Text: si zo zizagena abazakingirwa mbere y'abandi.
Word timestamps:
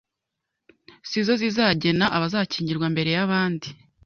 si 1.09 1.19
zo 1.27 1.33
zizagena 1.41 2.05
abazakingirwa 2.17 2.85
mbere 2.93 3.09
y'abandi. 3.15 3.67